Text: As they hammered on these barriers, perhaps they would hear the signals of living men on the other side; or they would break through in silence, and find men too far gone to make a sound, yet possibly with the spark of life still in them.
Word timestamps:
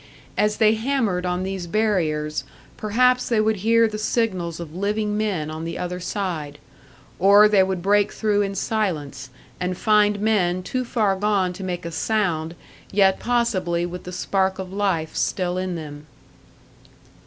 As 0.35 0.57
they 0.57 0.73
hammered 0.73 1.27
on 1.27 1.43
these 1.43 1.67
barriers, 1.67 2.43
perhaps 2.75 3.29
they 3.29 3.39
would 3.39 3.57
hear 3.57 3.87
the 3.87 3.99
signals 3.99 4.59
of 4.59 4.73
living 4.73 5.15
men 5.15 5.51
on 5.51 5.63
the 5.63 5.77
other 5.77 5.99
side; 5.99 6.57
or 7.19 7.47
they 7.47 7.61
would 7.61 7.83
break 7.83 8.11
through 8.11 8.41
in 8.41 8.55
silence, 8.55 9.29
and 9.59 9.77
find 9.77 10.19
men 10.19 10.63
too 10.63 10.83
far 10.85 11.15
gone 11.15 11.53
to 11.53 11.63
make 11.63 11.85
a 11.85 11.91
sound, 11.91 12.55
yet 12.91 13.19
possibly 13.19 13.85
with 13.85 14.03
the 14.03 14.11
spark 14.11 14.57
of 14.57 14.73
life 14.73 15.15
still 15.15 15.59
in 15.59 15.75
them. 15.75 16.07